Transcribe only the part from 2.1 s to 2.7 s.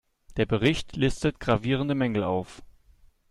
auf.